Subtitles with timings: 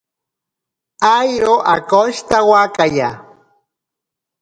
[1.15, 3.09] Airo akoshitawakaya.